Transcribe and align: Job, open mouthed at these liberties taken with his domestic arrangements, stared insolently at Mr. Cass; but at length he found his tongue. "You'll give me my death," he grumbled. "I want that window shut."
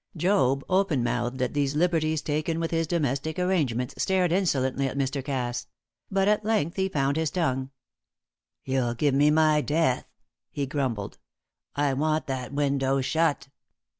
Job, 0.17 0.65
open 0.67 1.03
mouthed 1.03 1.43
at 1.43 1.53
these 1.53 1.75
liberties 1.75 2.23
taken 2.23 2.59
with 2.59 2.71
his 2.71 2.87
domestic 2.87 3.37
arrangements, 3.37 3.93
stared 3.99 4.31
insolently 4.31 4.87
at 4.87 4.97
Mr. 4.97 5.23
Cass; 5.23 5.67
but 6.09 6.27
at 6.27 6.43
length 6.43 6.75
he 6.77 6.89
found 6.89 7.17
his 7.17 7.29
tongue. 7.29 7.69
"You'll 8.65 8.95
give 8.95 9.13
me 9.13 9.29
my 9.29 9.61
death," 9.63 10.07
he 10.49 10.65
grumbled. 10.65 11.19
"I 11.75 11.93
want 11.93 12.25
that 12.25 12.51
window 12.51 12.99
shut." 13.01 13.49